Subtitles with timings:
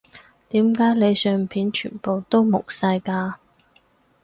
[0.49, 3.35] 點解你相片全部都矇晒㗎